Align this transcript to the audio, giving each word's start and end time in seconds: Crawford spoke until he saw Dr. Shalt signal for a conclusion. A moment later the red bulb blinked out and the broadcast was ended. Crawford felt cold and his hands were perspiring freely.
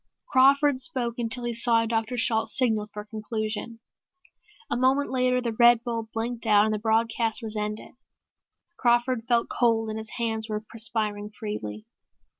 Crawford 0.29 0.81
spoke 0.81 1.19
until 1.19 1.43
he 1.43 1.53
saw 1.53 1.85
Dr. 1.85 2.17
Shalt 2.17 2.49
signal 2.49 2.87
for 2.87 3.01
a 3.01 3.05
conclusion. 3.05 3.81
A 4.67 4.75
moment 4.75 5.11
later 5.11 5.39
the 5.39 5.53
red 5.53 5.83
bulb 5.83 6.09
blinked 6.11 6.47
out 6.47 6.65
and 6.65 6.73
the 6.73 6.79
broadcast 6.79 7.43
was 7.43 7.55
ended. 7.55 7.91
Crawford 8.79 9.25
felt 9.27 9.47
cold 9.47 9.89
and 9.89 9.99
his 9.99 10.13
hands 10.17 10.49
were 10.49 10.59
perspiring 10.67 11.29
freely. 11.29 11.85